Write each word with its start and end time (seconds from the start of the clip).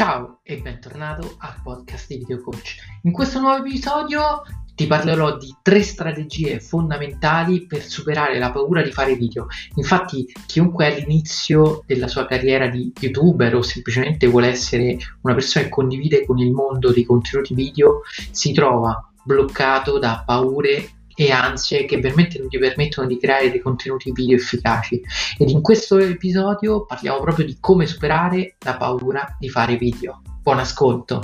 Ciao 0.00 0.40
e 0.44 0.56
bentornato 0.56 1.34
al 1.40 1.60
podcast 1.62 2.06
di 2.08 2.16
Video 2.16 2.40
Coach. 2.40 2.76
In 3.02 3.12
questo 3.12 3.38
nuovo 3.38 3.62
episodio 3.62 4.40
ti 4.74 4.86
parlerò 4.86 5.36
di 5.36 5.54
tre 5.60 5.82
strategie 5.82 6.58
fondamentali 6.58 7.66
per 7.66 7.82
superare 7.82 8.38
la 8.38 8.50
paura 8.50 8.80
di 8.80 8.92
fare 8.92 9.14
video. 9.14 9.48
Infatti, 9.74 10.24
chiunque 10.46 10.86
è 10.86 10.94
all'inizio 10.94 11.82
della 11.84 12.08
sua 12.08 12.24
carriera 12.24 12.68
di 12.68 12.90
youtuber 12.98 13.56
o 13.56 13.60
semplicemente 13.60 14.26
vuole 14.26 14.46
essere 14.46 14.96
una 15.20 15.34
persona 15.34 15.66
che 15.66 15.70
condivide 15.70 16.24
con 16.24 16.38
il 16.38 16.50
mondo 16.50 16.92
dei 16.92 17.04
contenuti 17.04 17.52
video 17.52 18.00
si 18.30 18.54
trova 18.54 19.06
bloccato 19.22 19.98
da 19.98 20.22
paure 20.24 20.99
e 21.14 21.30
ansie 21.30 21.84
che 21.84 21.98
veramente 21.98 22.38
non 22.38 22.48
ti 22.48 22.58
permettono 22.58 23.06
di 23.06 23.18
creare 23.18 23.50
dei 23.50 23.60
contenuti 23.60 24.12
video 24.12 24.36
efficaci. 24.36 25.00
Ed 25.38 25.50
in 25.50 25.62
questo 25.62 25.98
episodio 25.98 26.84
parliamo 26.84 27.20
proprio 27.20 27.46
di 27.46 27.58
come 27.60 27.86
superare 27.86 28.56
la 28.60 28.76
paura 28.76 29.36
di 29.38 29.48
fare 29.48 29.76
video. 29.76 30.22
Buon 30.42 30.58
ascolto! 30.58 31.22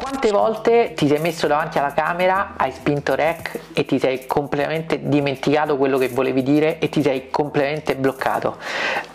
Quante 0.00 0.30
volte 0.30 0.94
ti 0.96 1.06
sei 1.06 1.20
messo 1.20 1.46
davanti 1.46 1.78
alla 1.78 1.92
camera, 1.92 2.54
hai 2.56 2.72
spinto 2.72 3.14
rec 3.14 3.60
e 3.72 3.84
ti 3.84 3.98
sei 3.98 4.26
completamente 4.26 5.00
dimenticato 5.08 5.76
quello 5.76 5.98
che 5.98 6.08
volevi 6.08 6.42
dire 6.42 6.78
e 6.78 6.88
ti 6.88 7.02
sei 7.02 7.30
completamente 7.30 7.94
bloccato? 7.94 8.56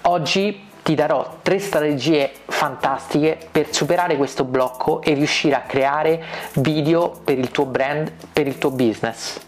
Oggi 0.04 0.72
ti 0.84 0.96
darò 0.96 1.38
tre 1.42 1.60
strategie 1.60 2.30
fantastiche 2.46 3.38
per 3.50 3.74
superare 3.74 4.18
questo 4.18 4.44
blocco 4.44 5.02
e 5.02 5.14
riuscire 5.14 5.56
a 5.56 5.62
creare 5.62 6.22
video 6.56 7.10
per 7.24 7.40
il 7.40 7.50
tuo 7.52 7.66
brand, 7.66 8.12
per 8.32 8.48
il 8.48 8.58
tuo 8.58 8.70
business. 8.70 9.40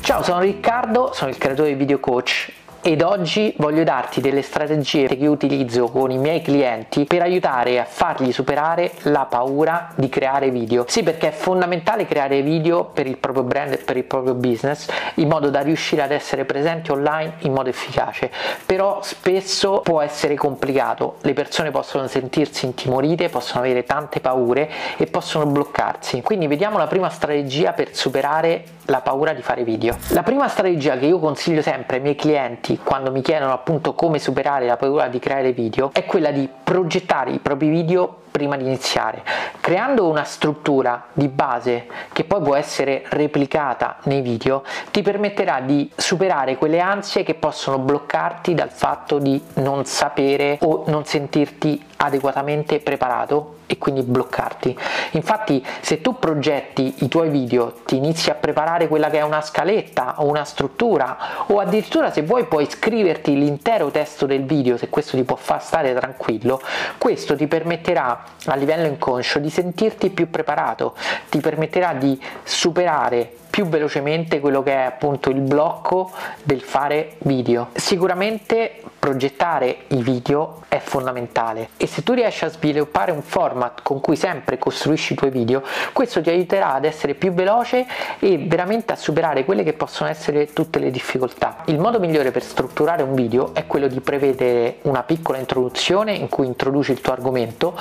Ciao, 0.00 0.22
sono 0.22 0.40
Riccardo, 0.40 1.12
sono 1.12 1.30
il 1.30 1.36
creatore 1.36 1.68
di 1.68 1.74
Video 1.74 2.00
Coach 2.00 2.50
ed 2.88 3.02
oggi 3.02 3.52
voglio 3.58 3.84
darti 3.84 4.22
delle 4.22 4.40
strategie 4.40 5.08
che 5.08 5.26
utilizzo 5.26 5.88
con 5.88 6.10
i 6.10 6.16
miei 6.16 6.40
clienti 6.40 7.04
per 7.04 7.20
aiutare 7.20 7.78
a 7.78 7.84
fargli 7.84 8.32
superare 8.32 8.92
la 9.02 9.26
paura 9.26 9.90
di 9.94 10.08
creare 10.08 10.50
video. 10.50 10.86
Sì, 10.88 11.02
perché 11.02 11.28
è 11.28 11.32
fondamentale 11.32 12.06
creare 12.06 12.40
video 12.40 12.84
per 12.84 13.06
il 13.06 13.18
proprio 13.18 13.42
brand 13.42 13.74
e 13.74 13.76
per 13.76 13.98
il 13.98 14.04
proprio 14.04 14.32
business 14.32 14.88
in 15.16 15.28
modo 15.28 15.50
da 15.50 15.60
riuscire 15.60 16.00
ad 16.00 16.12
essere 16.12 16.46
presenti 16.46 16.90
online 16.90 17.34
in 17.40 17.52
modo 17.52 17.68
efficace. 17.68 18.30
Però 18.64 19.00
spesso 19.02 19.82
può 19.82 20.00
essere 20.00 20.34
complicato, 20.34 21.16
le 21.20 21.34
persone 21.34 21.70
possono 21.70 22.06
sentirsi 22.06 22.64
intimorite, 22.64 23.28
possono 23.28 23.60
avere 23.60 23.84
tante 23.84 24.20
paure 24.20 24.66
e 24.96 25.04
possono 25.04 25.44
bloccarsi. 25.44 26.22
Quindi 26.22 26.46
vediamo 26.46 26.78
la 26.78 26.86
prima 26.86 27.10
strategia 27.10 27.72
per 27.72 27.94
superare 27.94 28.64
la 28.88 29.02
paura 29.02 29.34
di 29.34 29.42
fare 29.42 29.64
video. 29.64 29.94
La 30.08 30.22
prima 30.22 30.48
strategia 30.48 30.96
che 30.96 31.04
io 31.04 31.18
consiglio 31.18 31.60
sempre 31.60 31.96
ai 31.96 32.02
miei 32.02 32.14
clienti 32.14 32.77
quando 32.82 33.10
mi 33.10 33.22
chiedono 33.22 33.52
appunto 33.52 33.94
come 33.94 34.18
superare 34.18 34.66
la 34.66 34.76
paura 34.76 35.08
di 35.08 35.18
creare 35.18 35.52
video 35.52 35.90
è 35.92 36.04
quella 36.04 36.30
di 36.30 36.48
progettare 36.64 37.30
i 37.30 37.38
propri 37.38 37.68
video 37.68 38.22
prima 38.30 38.56
di 38.56 38.64
iniziare, 38.64 39.24
creando 39.60 40.06
una 40.06 40.22
struttura 40.22 41.06
di 41.12 41.26
base 41.26 41.88
che 42.12 42.22
poi 42.22 42.40
può 42.40 42.54
essere 42.54 43.02
replicata 43.08 43.96
nei 44.04 44.20
video, 44.20 44.62
ti 44.92 45.02
permetterà 45.02 45.60
di 45.60 45.90
superare 45.96 46.56
quelle 46.56 46.78
ansie 46.78 47.24
che 47.24 47.34
possono 47.34 47.78
bloccarti 47.78 48.54
dal 48.54 48.70
fatto 48.70 49.18
di 49.18 49.42
non 49.54 49.84
sapere 49.86 50.58
o 50.60 50.84
non 50.86 51.04
sentirti 51.04 51.84
adeguatamente 51.98 52.80
preparato 52.80 53.56
e 53.66 53.76
quindi 53.78 54.02
bloccarti. 54.02 54.76
Infatti, 55.12 55.64
se 55.80 56.00
tu 56.00 56.18
progetti 56.18 56.94
i 56.98 57.08
tuoi 57.08 57.28
video, 57.28 57.80
ti 57.84 57.96
inizi 57.96 58.30
a 58.30 58.34
preparare 58.34 58.88
quella 58.88 59.10
che 59.10 59.18
è 59.18 59.22
una 59.22 59.40
scaletta 59.40 60.14
o 60.18 60.26
una 60.26 60.44
struttura, 60.44 61.44
o 61.46 61.58
addirittura 61.60 62.10
se 62.10 62.22
vuoi 62.22 62.44
puoi 62.44 62.66
scriverti 62.68 63.36
l'intero 63.38 63.90
testo 63.90 64.26
del 64.26 64.44
video, 64.44 64.76
se 64.76 64.88
questo 64.88 65.16
ti 65.16 65.24
può 65.24 65.36
far 65.36 65.62
stare 65.62 65.94
tranquillo, 65.94 66.60
questo 66.96 67.36
ti 67.36 67.46
permetterà 67.46 68.24
a 68.46 68.54
livello 68.54 68.86
inconscio 68.86 69.38
di 69.38 69.50
sentirti 69.50 70.10
più 70.10 70.30
preparato, 70.30 70.94
ti 71.28 71.40
permetterà 71.40 71.92
di 71.92 72.18
superare 72.42 73.30
più 73.50 73.66
velocemente 73.66 74.40
quello 74.40 74.62
che 74.62 74.72
è 74.72 74.84
appunto 74.84 75.30
il 75.30 75.40
blocco 75.40 76.12
del 76.42 76.60
fare 76.60 77.16
video. 77.20 77.70
Sicuramente 77.72 78.82
progettare 79.08 79.84
i 79.88 80.02
video 80.02 80.60
è 80.68 80.78
fondamentale 80.78 81.70
e 81.78 81.86
se 81.86 82.02
tu 82.02 82.12
riesci 82.12 82.44
a 82.44 82.50
sviluppare 82.50 83.10
un 83.10 83.22
format 83.22 83.80
con 83.82 84.02
cui 84.02 84.16
sempre 84.16 84.58
costruisci 84.58 85.14
i 85.14 85.16
tuoi 85.16 85.30
video, 85.30 85.62
questo 85.94 86.20
ti 86.20 86.28
aiuterà 86.28 86.74
ad 86.74 86.84
essere 86.84 87.14
più 87.14 87.32
veloce 87.32 87.86
e 88.18 88.36
veramente 88.36 88.92
a 88.92 88.96
superare 88.96 89.46
quelle 89.46 89.62
che 89.62 89.72
possono 89.72 90.10
essere 90.10 90.52
tutte 90.52 90.78
le 90.78 90.90
difficoltà. 90.90 91.62
Il 91.66 91.78
modo 91.78 91.98
migliore 91.98 92.32
per 92.32 92.42
strutturare 92.42 93.02
un 93.02 93.14
video 93.14 93.54
è 93.54 93.66
quello 93.66 93.88
di 93.88 94.00
prevedere 94.00 94.76
una 94.82 95.02
piccola 95.02 95.38
introduzione 95.38 96.12
in 96.12 96.28
cui 96.28 96.46
introduci 96.46 96.92
il 96.92 97.00
tuo 97.00 97.14
argomento, 97.14 97.74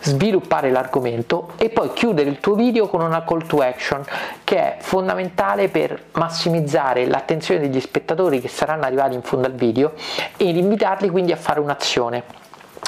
sviluppare 0.00 0.72
l'argomento 0.72 1.52
e 1.58 1.68
poi 1.68 1.92
chiudere 1.92 2.28
il 2.28 2.40
tuo 2.40 2.54
video 2.54 2.88
con 2.88 3.02
una 3.02 3.22
call 3.22 3.46
to 3.46 3.60
action 3.60 4.04
che 4.42 4.56
è 4.56 4.76
fondamentale 4.80 5.68
per 5.68 6.06
massimizzare 6.12 7.06
l'attenzione 7.06 7.60
degli 7.60 7.78
spettatori 7.78 8.40
che 8.40 8.48
saranno 8.48 8.82
arrivati 8.82 9.14
in 9.14 9.22
fondo 9.22 9.46
al 9.46 9.54
video 9.54 9.92
e 10.36 10.50
invitarli 10.72 11.10
quindi 11.10 11.32
a 11.32 11.36
fare 11.36 11.60
un'azione. 11.60 12.40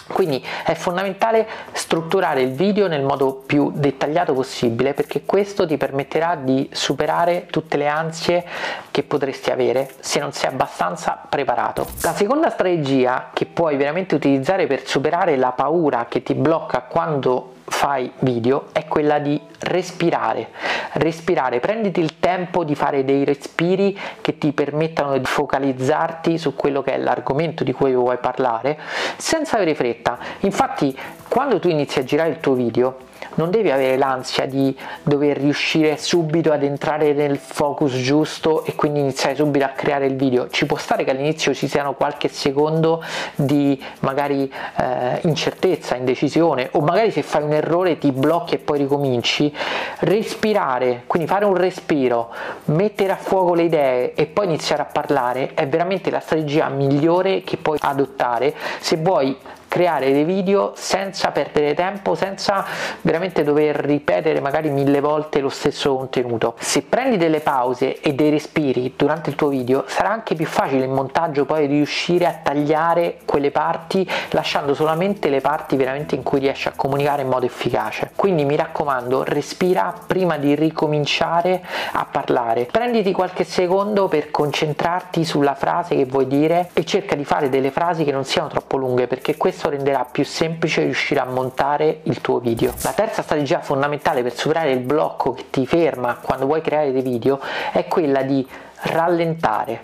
Quindi 0.06 0.45
è 0.65 0.75
fondamentale 0.75 1.47
strutturare 1.72 2.43
il 2.43 2.53
video 2.53 2.89
nel 2.89 3.03
modo 3.03 3.43
più 3.47 3.72
dettagliato 3.75 4.34
possibile 4.34 4.93
perché 4.93 5.22
questo 5.25 5.67
ti 5.67 5.78
permetterà 5.78 6.34
di 6.34 6.69
superare 6.73 7.47
tutte 7.47 7.78
le 7.78 7.89
ansie 7.89 8.44
che 8.91 9.03
potresti 9.03 9.50
avere 9.50 9.91
se 10.00 10.21
non 10.21 10.33
sei 10.33 10.50
abbastanza 10.50 11.19
preparato. 11.27 11.87
La 12.03 12.12
seconda 12.12 12.50
strategia 12.50 13.31
che 13.33 13.47
puoi 13.47 13.77
veramente 13.77 14.15
utilizzare 14.15 14.67
per 14.67 14.87
superare 14.87 15.37
la 15.37 15.53
paura 15.53 16.06
che 16.06 16.23
ti 16.23 16.34
blocca 16.34 16.83
quando 16.83 17.53
fai 17.66 18.12
video 18.20 18.66
è 18.72 18.86
quella 18.86 19.19
di 19.19 19.41
respirare. 19.60 20.48
Respirare, 20.92 21.60
prenditi 21.60 22.00
il 22.00 22.19
tempo 22.19 22.64
di 22.64 22.75
fare 22.75 23.04
dei 23.04 23.25
respiri 23.25 23.98
che 24.20 24.38
ti 24.38 24.52
permettano 24.52 25.19
di 25.19 25.25
focalizzarti 25.25 26.38
su 26.38 26.54
quello 26.54 26.82
che 26.82 26.94
è 26.94 26.98
l'argomento 26.98 27.64
di 27.64 27.72
cui 27.72 27.94
vuoi 27.94 28.19
parlare 28.19 28.78
senza 29.16 29.56
avere 29.56 29.75
fretta. 29.75 30.19
Infatti, 30.41 30.97
quando 31.34 31.59
tu 31.59 31.67
inizi 31.67 31.99
a 31.99 32.05
girare 32.05 32.31
il 32.31 32.39
tuo 32.39 32.53
video, 32.53 32.95
non 33.34 33.50
devi 33.50 33.69
avere 33.72 33.97
l'ansia 33.97 34.47
di 34.47 34.72
dover 35.03 35.37
riuscire 35.37 35.97
subito 35.97 36.53
ad 36.53 36.62
entrare 36.62 37.12
nel 37.12 37.39
focus 37.39 38.00
giusto 38.00 38.65
e 38.65 38.77
quindi 38.77 39.00
iniziare 39.00 39.34
subito 39.34 39.65
a 39.65 39.71
creare 39.71 40.06
il 40.06 40.15
video. 40.15 40.49
Ci 40.49 40.65
può 40.65 40.77
stare 40.77 41.03
che 41.03 41.11
all'inizio 41.11 41.53
ci 41.53 41.67
siano 41.67 41.94
qualche 41.94 42.28
secondo 42.28 43.03
di 43.34 43.83
magari 44.03 44.49
eh, 44.77 45.19
incertezza, 45.25 45.97
indecisione 45.97 46.69
o 46.75 46.81
magari 46.83 47.11
se 47.11 47.23
fai 47.23 47.43
un 47.43 47.53
errore 47.53 47.99
ti 47.99 48.12
blocchi 48.12 48.55
e 48.55 48.59
poi 48.59 48.78
ricominci. 48.78 49.53
Respirare, 49.99 51.03
quindi 51.09 51.28
fare 51.28 51.47
un 51.47 51.56
respiro, 51.56 52.33
mettere 52.67 53.11
a 53.11 53.17
fuoco 53.17 53.55
le 53.55 53.65
idee 53.65 54.15
e 54.15 54.27
poi 54.27 54.44
iniziare 54.44 54.83
a 54.83 54.84
parlare 54.84 55.50
è 55.55 55.67
veramente 55.67 56.12
la 56.12 56.21
strategia 56.21 56.69
migliore 56.69 57.43
che 57.43 57.56
puoi 57.56 57.78
adottare 57.81 58.55
se 58.78 58.99
vuoi 58.99 59.37
creare 59.75 60.12
dei 60.12 60.23
video 60.23 60.71
senza 60.77 61.33
perdere 61.33 61.75
tempo, 61.75 62.15
senza 62.15 62.65
veramente 63.01 63.43
dover 63.43 63.75
ripetere 63.75 64.39
magari 64.39 64.71
mille 64.71 65.01
volte 65.01 65.41
lo 65.41 65.49
stesso 65.49 65.97
contenuto. 65.97 66.55
Se 66.61 66.83
prendi 66.83 67.17
delle 67.17 67.41
pause 67.41 68.01
e 68.01 68.12
dei 68.15 68.31
respiri 68.31 68.93
durante 68.97 69.31
il 69.31 69.35
tuo 69.35 69.49
video, 69.49 69.83
sarà 69.89 70.11
anche 70.11 70.37
più 70.37 70.47
facile 70.47 70.85
in 70.85 70.93
montaggio 70.93 71.45
poi 71.45 71.67
riuscire 71.67 72.25
a 72.25 72.39
tagliare 72.41 73.19
quelle 73.25 73.51
parti 73.51 74.09
lasciando 74.31 74.75
solamente 74.75 75.29
le 75.29 75.41
parti 75.41 75.75
veramente 75.75 76.15
in 76.15 76.23
cui 76.23 76.38
riesci 76.38 76.69
a 76.69 76.73
comunicare 76.77 77.23
in 77.23 77.29
modo 77.29 77.47
efficace. 77.47 78.12
Quindi 78.15 78.44
mi 78.44 78.55
raccomando, 78.55 79.25
respira 79.25 79.93
prima 80.06 80.37
di 80.37 80.55
ricominciare 80.55 81.61
a 81.94 82.06
parlare. 82.09 82.69
Prenditi 82.70 83.11
qualche 83.11 83.43
secondo 83.43 84.06
per 84.06 84.31
concentrarti 84.31 85.25
sulla 85.25 85.56
frase 85.56 85.97
che 85.97 86.05
vuoi 86.05 86.29
dire 86.29 86.70
e 86.75 86.85
cerca 86.85 87.17
di 87.17 87.25
fare 87.25 87.49
delle 87.49 87.73
frasi 87.73 88.05
che 88.05 88.12
non 88.12 88.23
siano 88.23 88.47
troppo 88.47 88.77
lunghe 88.77 89.09
perché 89.09 89.37
questo 89.37 89.62
questo 89.64 89.70
renderà 89.70 90.05
più 90.05 90.25
semplice 90.25 90.82
riuscire 90.82 91.20
a 91.20 91.25
montare 91.25 92.00
il 92.05 92.20
tuo 92.20 92.38
video. 92.38 92.75
La 92.82 92.93
terza 92.93 93.22
strategia 93.22 93.61
fondamentale 93.61 94.22
per 94.22 94.34
superare 94.34 94.72
il 94.72 94.81
blocco 94.81 95.32
che 95.32 95.46
ti 95.50 95.66
ferma 95.66 96.19
quando 96.20 96.44
vuoi 96.44 96.61
creare 96.61 96.93
dei 96.93 97.02
video 97.02 97.40
è 97.72 97.87
quella 97.87 98.22
di 98.22 98.46
rallentare, 98.87 99.81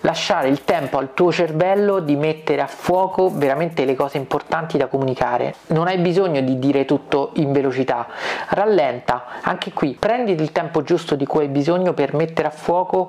lasciare 0.00 0.48
il 0.48 0.64
tempo 0.64 0.98
al 0.98 1.14
tuo 1.14 1.32
cervello 1.32 2.00
di 2.00 2.16
mettere 2.16 2.60
a 2.60 2.66
fuoco 2.66 3.30
veramente 3.32 3.86
le 3.86 3.94
cose 3.94 4.18
importanti 4.18 4.76
da 4.76 4.88
comunicare. 4.88 5.54
Non 5.68 5.86
hai 5.86 5.96
bisogno 5.98 6.42
di 6.42 6.58
dire 6.58 6.84
tutto 6.84 7.30
in 7.34 7.52
velocità, 7.52 8.06
rallenta, 8.48 9.24
anche 9.40 9.72
qui 9.72 9.96
prenditi 9.98 10.42
il 10.42 10.52
tempo 10.52 10.82
giusto 10.82 11.14
di 11.14 11.24
cui 11.24 11.42
hai 11.42 11.48
bisogno 11.48 11.94
per 11.94 12.14
mettere 12.14 12.48
a 12.48 12.50
fuoco 12.50 13.08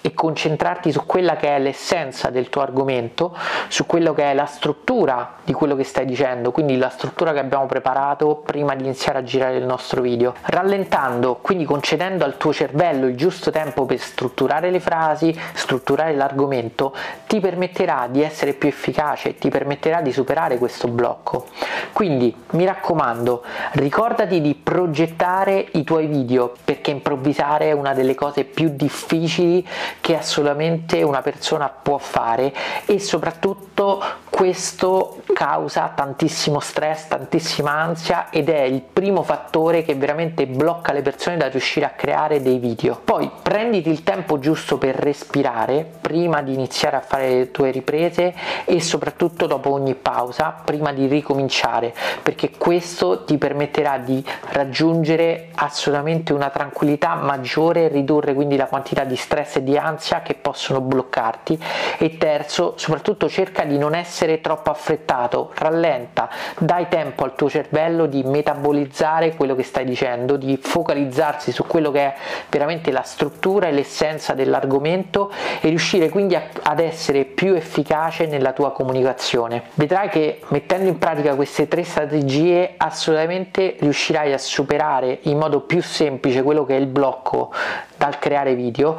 e 0.00 0.14
concentrarti 0.14 0.92
su 0.92 1.04
quella 1.06 1.36
che 1.36 1.54
è 1.54 1.58
l'essenza 1.58 2.30
del 2.30 2.48
tuo 2.48 2.62
argomento, 2.62 3.36
su 3.68 3.86
quello 3.86 4.14
che 4.14 4.30
è 4.30 4.34
la 4.34 4.46
struttura 4.46 5.34
di 5.44 5.52
quello 5.52 5.74
che 5.74 5.84
stai 5.84 6.04
dicendo, 6.04 6.50
quindi 6.52 6.76
la 6.76 6.88
struttura 6.88 7.32
che 7.32 7.40
abbiamo 7.40 7.66
preparato 7.66 8.36
prima 8.36 8.74
di 8.74 8.84
iniziare 8.84 9.18
a 9.18 9.22
girare 9.22 9.56
il 9.56 9.64
nostro 9.64 10.00
video, 10.00 10.34
rallentando, 10.42 11.38
quindi 11.40 11.64
concedendo 11.64 12.24
al 12.24 12.36
tuo 12.36 12.52
cervello 12.52 13.06
il 13.06 13.16
giusto 13.16 13.50
tempo 13.50 13.84
per 13.86 13.98
strutturare 13.98 14.70
le 14.70 14.80
frasi, 14.80 15.36
strutturare 15.54 16.14
l'argomento, 16.14 16.94
ti 17.26 17.40
permetterà 17.40 18.06
di 18.10 18.22
essere 18.22 18.52
più 18.52 18.68
efficace, 18.68 19.36
ti 19.36 19.48
permetterà 19.48 20.00
di 20.00 20.12
superare 20.12 20.58
questo 20.58 20.88
blocco. 20.88 21.46
Quindi 21.92 22.34
mi 22.50 22.64
raccomando, 22.64 23.42
ricordati 23.72 24.40
di 24.40 24.54
progettare 24.54 25.66
i 25.72 25.84
tuoi 25.84 26.06
video 26.06 26.52
perché 26.64 26.90
improvvisare 26.90 27.66
è 27.66 27.72
una 27.72 27.94
delle 27.94 28.14
cose 28.14 28.44
più 28.44 28.70
difficili 28.70 29.66
che 30.00 30.18
solamente 30.22 31.02
una 31.02 31.22
persona 31.22 31.68
può 31.68 31.98
fare 31.98 32.52
e 32.86 32.98
soprattutto 32.98 34.02
questo 34.38 35.22
causa 35.32 35.90
tantissimo 35.96 36.60
stress, 36.60 37.08
tantissima 37.08 37.72
ansia 37.72 38.30
ed 38.30 38.48
è 38.48 38.60
il 38.60 38.82
primo 38.82 39.24
fattore 39.24 39.82
che 39.82 39.96
veramente 39.96 40.46
blocca 40.46 40.92
le 40.92 41.02
persone 41.02 41.36
da 41.36 41.48
riuscire 41.48 41.86
a 41.86 41.90
creare 41.90 42.40
dei 42.40 42.58
video. 42.58 43.00
Poi 43.02 43.28
prenditi 43.42 43.90
il 43.90 44.04
tempo 44.04 44.38
giusto 44.38 44.78
per 44.78 44.94
respirare 44.94 45.84
prima 46.00 46.40
di 46.42 46.54
iniziare 46.54 46.94
a 46.94 47.00
fare 47.00 47.28
le 47.30 47.50
tue 47.50 47.72
riprese 47.72 48.32
e 48.64 48.80
soprattutto 48.80 49.48
dopo 49.48 49.72
ogni 49.72 49.96
pausa 49.96 50.54
prima 50.64 50.92
di 50.92 51.08
ricominciare 51.08 51.92
perché 52.22 52.50
questo 52.56 53.24
ti 53.24 53.38
permetterà 53.38 53.98
di 53.98 54.24
raggiungere 54.50 55.48
assolutamente 55.54 56.32
una 56.32 56.50
tranquillità 56.50 57.14
maggiore 57.16 57.88
ridurre 57.88 58.34
quindi 58.34 58.56
la 58.56 58.66
quantità 58.66 59.02
di 59.02 59.16
stress 59.16 59.56
e 59.56 59.64
di 59.64 59.76
ansia 59.76 60.22
che 60.22 60.34
possono 60.34 60.80
bloccarti 60.80 61.58
e 61.98 62.16
terzo 62.18 62.74
soprattutto 62.76 63.28
cerca 63.28 63.64
di 63.64 63.76
non 63.76 63.94
essere 64.28 64.40
troppo 64.40 64.70
affrettato 64.70 65.50
rallenta 65.54 66.28
dai 66.58 66.88
tempo 66.88 67.24
al 67.24 67.34
tuo 67.34 67.48
cervello 67.48 68.06
di 68.06 68.22
metabolizzare 68.22 69.34
quello 69.34 69.54
che 69.54 69.62
stai 69.62 69.84
dicendo 69.84 70.36
di 70.36 70.58
focalizzarsi 70.60 71.50
su 71.50 71.66
quello 71.66 71.90
che 71.90 72.00
è 72.00 72.14
veramente 72.50 72.90
la 72.90 73.02
struttura 73.02 73.68
e 73.68 73.72
l'essenza 73.72 74.34
dell'argomento 74.34 75.30
e 75.60 75.68
riuscire 75.68 76.10
quindi 76.10 76.34
a, 76.34 76.42
ad 76.62 76.80
essere 76.80 77.24
più 77.24 77.54
efficace 77.54 78.26
nella 78.26 78.52
tua 78.52 78.72
comunicazione. 78.72 79.62
Vedrai 79.74 80.08
che 80.08 80.40
mettendo 80.48 80.88
in 80.88 80.98
pratica 80.98 81.34
queste 81.34 81.66
tre 81.68 81.82
strategie 81.84 82.74
assolutamente 82.76 83.76
riuscirai 83.80 84.32
a 84.32 84.38
superare 84.38 85.18
in 85.22 85.38
modo 85.38 85.60
più 85.60 85.82
semplice 85.82 86.42
quello 86.42 86.64
che 86.64 86.76
è 86.76 86.80
il 86.80 86.86
blocco 86.86 87.52
dal 87.96 88.18
creare 88.18 88.54
video 88.54 88.96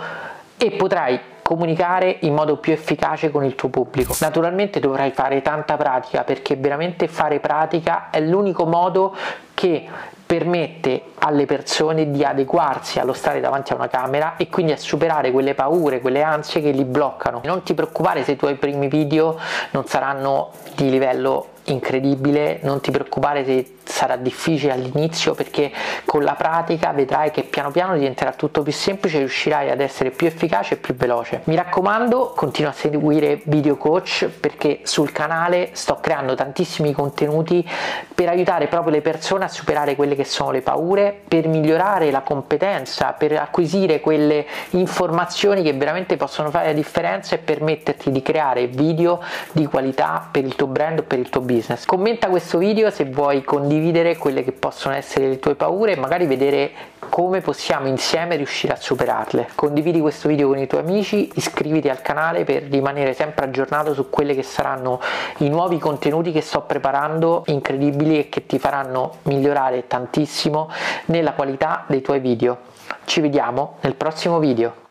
e 0.57 0.71
potrai 0.71 1.19
comunicare 1.50 2.18
in 2.19 2.36
modo 2.36 2.57
più 2.57 2.74
efficace 2.74 3.31
con 3.31 3.44
il 3.44 3.56
tuo 3.56 3.69
pubblico. 3.69 4.16
Naturalmente 4.19 4.80
dovrai 4.80 5.10
fare 5.10 5.42
tanta 5.42 5.78
pratica 5.78 6.24
perché 6.24 6.56
veramente 6.56 7.07
fare 7.07 7.40
pratica 7.40 8.12
è 8.12 8.19
l'unico 8.19 8.68
modo 8.68 9.16
che 9.56 9.88
permette 10.28 11.01
alle 11.18 11.48
persone 11.48 12.12
di 12.12 12.24
adeguarsi 12.24 13.00
allo 13.00 13.13
stare 13.13 13.40
davanti 13.40 13.74
a 13.74 13.78
una 13.78 13.88
camera 13.88 14.36
e 14.38 14.48
quindi 14.48 14.74
a 14.74 14.78
superare 14.78 15.31
quelle 15.31 15.56
paure, 15.56 16.01
quelle 16.01 16.22
ansie 16.22 16.62
che 16.62 16.69
li 16.69 16.84
bloccano. 16.84 17.42
Non 17.44 17.63
ti 17.63 17.74
preoccupare 17.74 18.24
se 18.24 18.34
i 18.34 18.36
tuoi 18.36 18.54
primi 18.54 18.88
video 18.88 19.36
non 19.72 19.88
saranno 19.88 20.51
di 20.75 20.88
livello 20.92 21.48
incredibile, 21.63 22.60
non 22.62 22.80
ti 22.80 22.92
preoccupare 22.92 23.44
se 23.44 23.78
sarà 23.89 24.15
difficile 24.18 24.71
all'inizio 24.71 25.33
perché 25.33 25.71
con 26.06 26.24
la 26.24 26.36
pratica 26.36 26.91
vedrai 26.91 27.31
che 27.31 27.44
piano 27.44 27.71
piano 27.71 27.95
diventerà 27.95 28.31
tutto 28.33 28.62
più 28.62 28.71
semplice 28.71 29.15
e 29.15 29.19
riuscirai 29.19 29.71
ad 29.71 29.81
essere 29.81 30.12
più 30.12 30.27
efficace 30.27 30.75
e 30.75 30.77
più 30.77 30.94
veloce. 30.95 31.41
Mi 31.45 31.56
raccomando, 31.56 32.33
continua 32.36 32.69
a 32.69 32.74
seguire 32.74 33.41
Video 33.45 33.77
Coach 33.77 34.27
perché 34.39 34.81
sul 34.83 35.12
canale 35.12 35.69
sto 35.74 35.97
creando 36.00 36.36
tantissimi 36.36 36.94
contenuti 36.94 37.68
per 38.13 38.30
aiutare 38.30 38.68
proprio 38.68 38.91
le 38.91 39.01
persone 39.01 39.45
a 39.45 39.47
superare 39.47 39.95
quelle 39.95 40.15
che 40.15 40.24
sono 40.24 40.51
le 40.51 40.62
paure, 40.62 41.21
per 41.27 41.47
migliorare 41.47 42.12
la 42.12 42.21
competenza, 42.21 43.13
per 43.13 43.33
acquisire 43.38 44.00
quelle 44.01 44.45
informazioni 44.71 45.63
che 45.63 45.74
veramente 45.74 46.15
possono 46.15 46.51
fare 46.51 46.68
la 46.68 46.74
differenza 46.74 47.36
e 47.36 47.39
permetterti 47.39 48.12
di 48.12 48.21
creare 48.21 48.68
video 48.68 49.19
di 49.51 49.65
qualità 49.65 50.27
per 50.31 50.45
il 50.45 50.56
tuo 50.56 50.68
brand 50.68 51.00
o 51.00 51.03
per 51.03 51.18
il 51.18 51.30
tuo 51.30 51.41
business. 51.41 51.86
Commenta 51.86 52.27
questo 52.27 52.59
video 52.59 52.91
se 52.91 53.06
vuoi 53.06 53.44
condividere 53.44 53.77
condividere 53.79 54.17
quelle 54.17 54.43
che 54.43 54.51
possono 54.51 54.93
essere 54.93 55.29
le 55.29 55.39
tue 55.39 55.55
paure 55.55 55.93
e 55.93 55.95
magari 55.95 56.25
vedere 56.25 56.71
come 57.07 57.39
possiamo 57.39 57.87
insieme 57.87 58.35
riuscire 58.35 58.73
a 58.73 58.75
superarle. 58.75 59.49
Condividi 59.55 60.01
questo 60.01 60.27
video 60.27 60.49
con 60.49 60.57
i 60.57 60.67
tuoi 60.67 60.81
amici, 60.81 61.31
iscriviti 61.35 61.87
al 61.87 62.01
canale 62.01 62.43
per 62.43 62.63
rimanere 62.63 63.13
sempre 63.13 63.45
aggiornato 63.45 63.93
su 63.93 64.09
quelli 64.09 64.35
che 64.35 64.43
saranno 64.43 64.99
i 65.37 65.49
nuovi 65.49 65.77
contenuti 65.77 66.33
che 66.33 66.41
sto 66.41 66.61
preparando 66.61 67.43
incredibili 67.47 68.19
e 68.19 68.29
che 68.29 68.45
ti 68.45 68.59
faranno 68.59 69.15
migliorare 69.23 69.87
tantissimo 69.87 70.69
nella 71.05 71.31
qualità 71.31 71.85
dei 71.87 72.01
tuoi 72.01 72.19
video. 72.19 72.57
Ci 73.05 73.21
vediamo 73.21 73.77
nel 73.81 73.95
prossimo 73.95 74.39
video. 74.39 74.88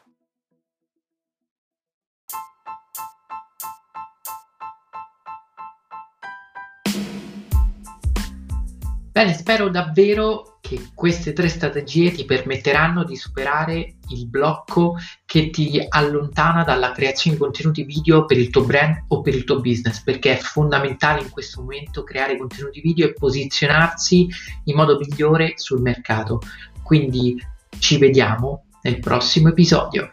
Bene, 9.18 9.34
spero 9.34 9.68
davvero 9.68 10.58
che 10.60 10.90
queste 10.94 11.32
tre 11.32 11.48
strategie 11.48 12.12
ti 12.12 12.24
permetteranno 12.24 13.02
di 13.02 13.16
superare 13.16 13.96
il 14.10 14.28
blocco 14.28 14.94
che 15.26 15.50
ti 15.50 15.84
allontana 15.88 16.62
dalla 16.62 16.92
creazione 16.92 17.36
di 17.36 17.42
contenuti 17.42 17.82
video 17.82 18.26
per 18.26 18.38
il 18.38 18.48
tuo 18.48 18.62
brand 18.62 19.06
o 19.08 19.20
per 19.20 19.34
il 19.34 19.42
tuo 19.42 19.58
business, 19.58 20.02
perché 20.04 20.34
è 20.34 20.40
fondamentale 20.40 21.22
in 21.22 21.30
questo 21.30 21.62
momento 21.62 22.04
creare 22.04 22.38
contenuti 22.38 22.80
video 22.80 23.08
e 23.08 23.12
posizionarsi 23.12 24.28
in 24.66 24.76
modo 24.76 24.96
migliore 24.96 25.54
sul 25.56 25.80
mercato. 25.80 26.40
Quindi 26.84 27.44
ci 27.80 27.98
vediamo 27.98 28.66
nel 28.82 29.00
prossimo 29.00 29.48
episodio. 29.48 30.12